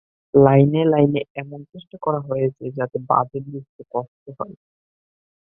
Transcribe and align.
লাইনে 0.33 0.81
লাইনে 0.85 1.21
এমন 1.35 1.59
চেষ্টা 1.71 1.97
করা 2.01 2.19
হয়েছে, 2.21 2.63
যাতে 2.77 2.97
বাজেট 3.09 3.43
বুঝতে 3.47 3.81
কষ্ট 3.91 4.25
হয়। 4.39 4.55